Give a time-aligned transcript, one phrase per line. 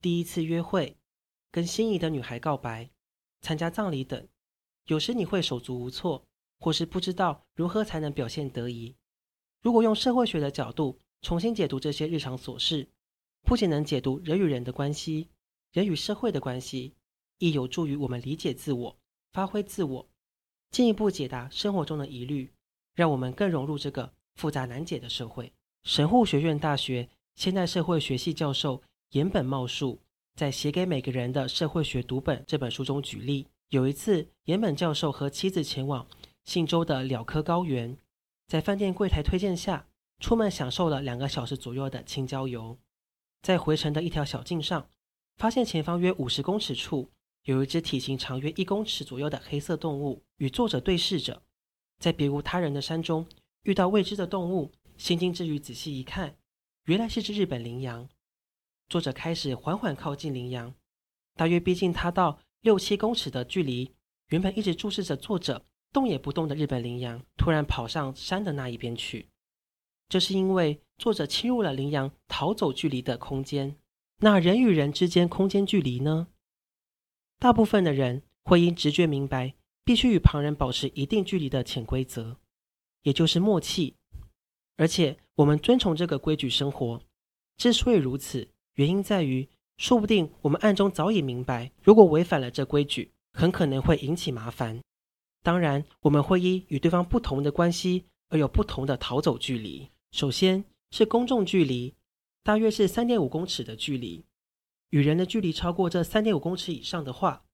[0.00, 0.96] 第一次约会，
[1.50, 2.90] 跟心仪的女孩告白，
[3.40, 4.28] 参加葬礼等，
[4.84, 6.24] 有时你会手足无措，
[6.60, 8.94] 或是不知道如何才能表现得宜。
[9.62, 12.88] 如果用社会学的角度重新解读这些日常琐事，
[13.42, 15.28] 不仅能解读人与人的关系，
[15.76, 16.94] 人与社会的关系，
[17.36, 18.96] 亦有助于我们理解自我、
[19.34, 20.08] 发挥自我，
[20.70, 22.50] 进一步解答生活中的疑虑，
[22.94, 25.52] 让我们更融入这个复杂难解的社会。
[25.84, 28.82] 神户学院大学现代社会学系教授。
[29.10, 30.00] 岩本茂树
[30.34, 36.06] 在写给每个人的社会学读本这本书中举例，有一次，岩本教授和妻子前往
[36.44, 37.96] 信州的蓼科高原，
[38.48, 39.86] 在饭店柜台推荐下，
[40.20, 42.78] 出门享受了两个小时左右的青郊游。
[43.42, 44.88] 在回程的一条小径上，
[45.36, 47.10] 发现前方约五十公尺处
[47.44, 51.42] 有一只体型长约一公尺左右的黑色动物，与作者对视着。
[51.98, 53.26] 在别无他人的山中
[53.62, 56.36] 遇到未知的动物，心惊之余仔细一看，
[56.84, 58.08] 原来是只日本羚羊。
[58.88, 60.74] 作者开始缓缓靠近羚羊，
[61.34, 63.92] 大约逼近它到六七公尺的距离。
[64.28, 69.28] 原本一直注视着作者动也不动的日本羚羊，突然跑上山的那一边去。
[70.08, 73.76] 这是因为作者侵入了羚羊逃走距离的空间。
[74.18, 76.28] 那人与人之间空间距离呢？
[77.38, 82.38] 大部分的人会因直觉明白，必须与旁人保持一定距离的潜规则，
[83.02, 83.94] 也就是默契。
[84.78, 87.02] 而且我们遵从这个规矩生活。
[87.58, 94.80] 之所以如此，原因在于，说不定我们暗中早已明白，如果违反了这规矩，很可能会引起麻烦。
[95.42, 99.90] 当然，我们会依与对方不同的关系而有不同的逃走距离。
[100.10, 101.94] 首先是公众距离，
[102.46, 104.24] 大约是三点五公尺的距离。
[104.90, 107.44] 与人的距离超过这三点五公尺以上的话，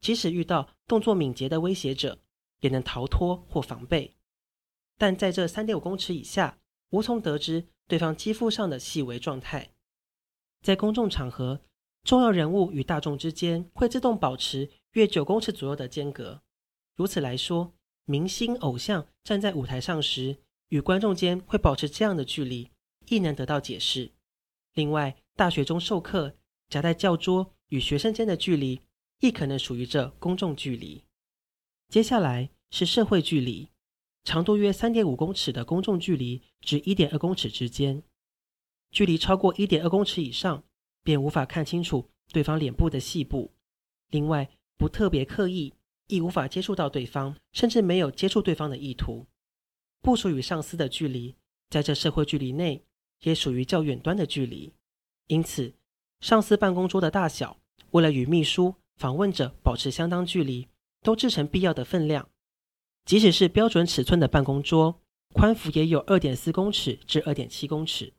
[0.00, 2.20] 即使遇到动作敏捷的威胁者，
[2.60, 4.14] 也能逃脱或防备。
[4.96, 6.60] 但在这三点五公尺以下，
[6.90, 9.72] 无从得知对方肌肤上的细微状态。
[10.62, 11.62] 在公众场合，
[12.04, 16.40] 重要人物与大众之间会自动保持约九公尺左右的间隔。
[16.94, 20.36] 如此来说，明星偶像站在舞台上时，
[20.68, 22.70] 与观众间会保持这样的距离，
[23.08, 24.12] 亦能得到解释。
[24.76, 26.36] 另外，大学中授课
[26.68, 28.82] 夹在教桌与学生间的距离，
[29.20, 31.02] 亦可能属于这公众距离。
[31.88, 33.70] 接下来是社会距离，
[34.22, 38.02] 长度约三点五公尺的公众距离至一点二公尺之间。
[38.90, 40.62] 距离超过一点二公尺以上，
[41.02, 43.54] 便无法看清楚对方脸部的细部。
[44.10, 45.72] 另外，不特别刻意，
[46.08, 49.26] 亦无法接触到对方，甚至没有接触对方的意图。
[50.02, 51.34] 部属与上司的距离，
[51.70, 52.84] 在这社会距离内，
[53.22, 54.72] 也属于较远端的距离。
[55.26, 55.74] 因此，
[56.20, 57.58] 上司办公桌的大小，
[57.90, 60.68] 为了与秘书、访问者保持相当距离，
[61.02, 62.28] 都制成必要的分量。
[63.04, 65.00] 即使是标准尺寸的办公桌，
[65.32, 68.12] 宽幅也有二点四公尺至二点七公尺。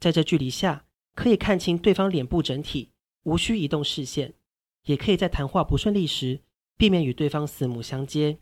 [0.00, 0.84] 在这距离下，
[1.14, 2.92] 可以看清对方脸部整体，
[3.24, 4.34] 无需移动视线，
[4.84, 6.40] 也可以在谈话不顺利时，
[6.76, 8.38] 避免与对方四目相接。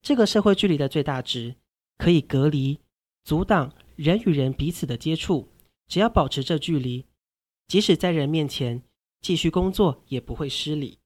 [0.00, 1.56] 这个社会距离的最大值，
[1.96, 2.78] 可以隔离、
[3.24, 5.48] 阻挡人与人彼此的接触。
[5.88, 7.04] 只要保持这距离，
[7.66, 8.82] 即使在人面前
[9.20, 10.98] 继续工作，也不会失礼。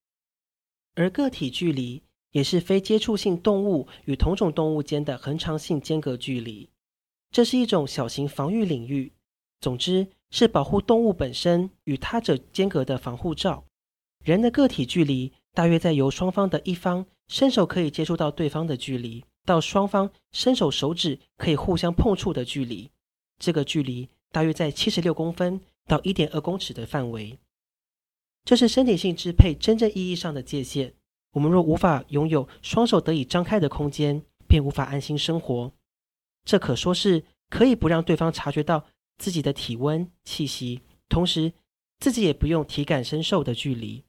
[0.95, 6.69] 而个体距离，也是非接触性动物与同种动物间的恒常性间隔距离，
[7.31, 9.13] 这是一种小型防御领域。
[9.61, 13.65] 总之，是保护动物本身与他者间隔的防护罩。
[14.23, 22.91] 人的个体距离大约在由双方的一方伸手可以接触到对方的距离，到双方伸手手指可以互相碰触的距离。
[23.39, 27.39] 这个距离大约在七十六公分到一点二公尺的范围。
[28.45, 30.95] 这是身体性支配真正意义上的界限。
[31.33, 35.73] 我们若无法拥有双手得以张开的空间，便无法安心生活。
[36.45, 38.85] 这可说是可以不让对方察觉到。
[39.19, 41.53] 自己的体温、气息，同时
[42.01, 44.03] 自己也不用体感身受的距离。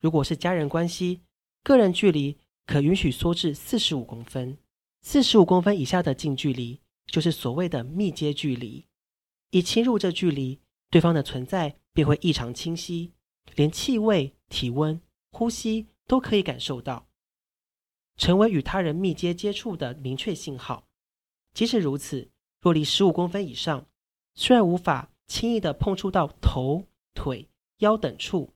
[0.00, 1.22] 如果是家人关系，
[1.64, 4.58] 个人距离可允许缩至四十五公分。
[5.02, 8.84] 四十五公分以下的近距离，就是所谓的密接距离。
[9.50, 10.60] 一侵入这距离，
[10.90, 13.12] 对方的存在便会异常清晰，
[13.56, 15.00] 连气味、体温、
[15.32, 17.08] 呼吸都可以感受到，
[18.16, 20.86] 成为与他人密接接触的明确信号。
[21.54, 22.30] 即使如此，
[22.60, 23.86] 若离十五公分以上，
[24.34, 27.48] 虽然无法轻易地碰触到头、腿、
[27.78, 28.52] 腰等处，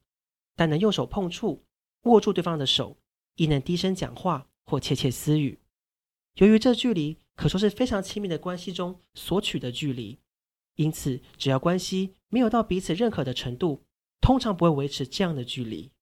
[0.55, 1.65] 但能用手碰触、
[2.03, 2.97] 握住对方的手，
[3.35, 5.59] 亦能低声讲话或窃窃私语。
[6.35, 10.19] 由于这距离可说是非常亲密的关系中所取的距离，
[10.77, 13.85] 因此只要关系没有到彼此认可的程度，
[14.21, 15.93] 通常不会维持这样的距离。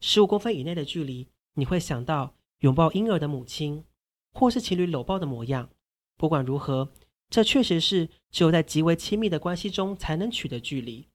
[0.00, 3.84] 十五公分以内的距离，你会想到拥抱婴儿的母亲，
[4.32, 5.70] 或是情侣搂抱的模样。
[6.16, 6.92] 不管如何，
[7.28, 11.06] 这确实是只有在极为亲密的关系中才能取的距离。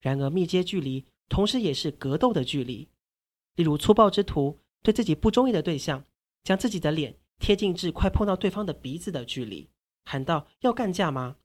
[0.00, 2.88] 然而，密接距离同时也是格斗的距离。
[3.56, 6.04] 例如，粗暴之徒对自己不中意的对象，
[6.42, 9.68] 将自己的脸贴近至快碰到对方的鼻子的距离，
[10.04, 11.38] 喊道：“要干架吗？”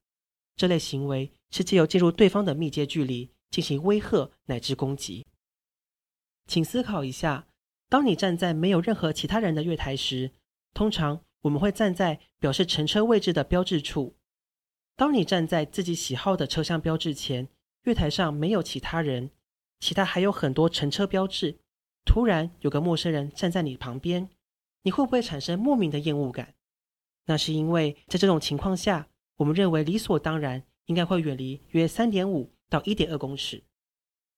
[0.56, 5.26] 这类行为是借由进入对方的密接距离进行威吓乃至攻击。
[6.48, 7.48] 请思考一下，
[7.90, 10.32] 当你站在没有任何其他人的月台时，
[10.74, 14.16] 通常我们会站在表示乘车位置的标志处。
[14.96, 17.48] 当你站在自己喜好的车厢标志前，
[17.84, 19.32] 月台上没有其他人，
[19.80, 21.60] 其他还有很多乘车标志。
[22.06, 24.30] 突然有个陌生人站在你旁边，
[24.86, 26.54] 你会不会产生莫名的厌恶感？
[27.26, 33.64] 那是因为在这种情况下，我们认为理所当然应该会远离约三点五到一点二公尺。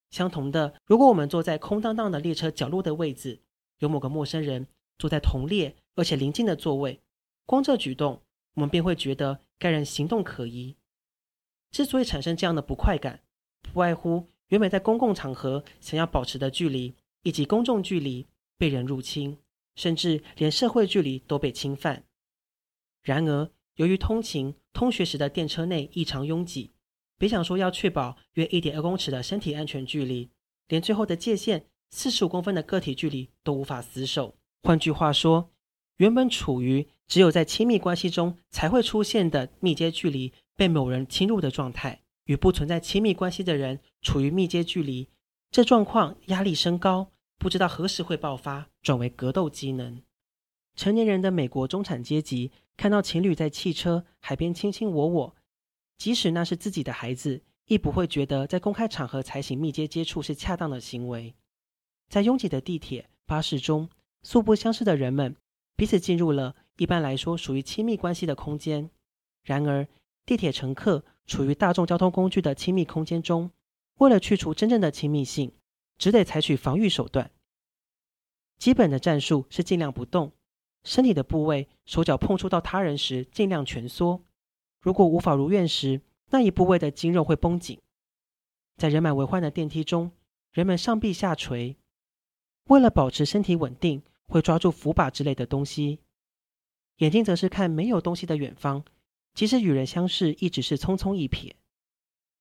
[0.10, 3.42] 相同的，如果我们坐在空荡荡的列车角落的位置，
[3.80, 4.66] 有某个陌生人
[4.98, 7.02] 坐在同列而且邻近的座位，
[7.46, 8.22] 光这举动，
[8.54, 10.78] 我们便会觉得该人行动可疑。
[11.72, 13.20] 之所以产生这样的不快感，
[13.62, 18.26] 不外乎原本在公共场合想要保持的距离，以及公众距离
[18.58, 19.38] 被人入侵，
[19.78, 22.04] 甚至连社会距离都被侵犯。
[23.02, 26.74] 然而，由于通勤、通学时的电车内异常拥挤，
[27.18, 30.30] 别想说要确保约一点二公尺的身体安全距离，
[30.68, 34.36] 连最后的界限四十五公分的个体距离都无法死守。
[34.64, 35.52] 换句话说，
[35.98, 45.08] 原本处于只有在亲密关系中才会出现的密接距离被某人侵入的状态，与不存在亲密关系的人处于密接距离，
[45.50, 50.02] 这状况压力升高，不知道何时会爆发，转为格斗机能。
[50.76, 55.36] 成年人的美国中产阶级看到情侣在汽车、海边卿卿我我。
[55.98, 61.34] 即使那是自己的孩子，亦不会觉得在公开场合才行密接接触是恰当的行为。
[62.10, 63.90] 在拥挤的地铁、巴士中，
[64.22, 65.36] 素不相识的人们
[65.76, 68.90] 彼此进入了一般来说属于亲密关系的空间。
[69.44, 69.88] 然而，
[70.26, 73.50] 地铁乘客处于大众交通工具的亲密空间中，
[73.96, 75.52] 为了去除真正的亲密性，
[75.98, 77.32] 只得采取防御手段。
[78.58, 80.32] 基本的战术是尽量不动，
[80.84, 84.24] 身体的部位、手脚碰触到他人时，尽量蜷缩。
[84.80, 87.80] 如果无法如愿时，那一部位的筋肉会绷紧。
[88.78, 90.12] 在人满为患的电梯中，
[90.52, 91.78] 人们上臂下垂，
[92.66, 96.00] 为了保持身体稳定，会抓住扶把之类的东西。
[96.98, 98.84] 眼睛则是看没有东西的远方，
[99.34, 101.54] 即使与人相视，亦只是匆匆一瞥。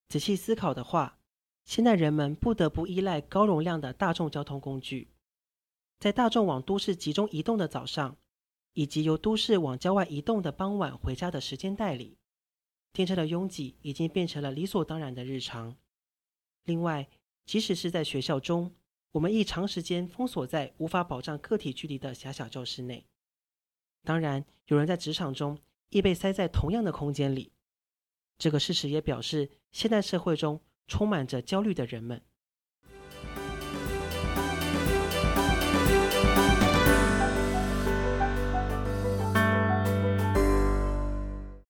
[0.09, 1.16] 仔细思考的话，
[1.67, 5.09] 现在人们不得不依赖高容量的大众交通工具，
[5.99, 8.17] 在大众往都市集中移动的早上，
[8.73, 12.17] 以及由都市往郊外移动的傍晚回家的时间带里。
[12.93, 15.77] 电车的拥挤已经变成了理所当然的日常。
[16.65, 17.09] 另外，
[17.45, 18.73] 即使是在学校中，
[19.11, 23.05] 我们亦长时间封锁在无法保障个体距离的狭小教室内。
[24.05, 25.59] 当然，有人在职场中
[25.91, 27.53] 亦被塞在同样的空间里。
[28.39, 32.23] 这个事实也表示，现代社会中充满着焦虑的人们。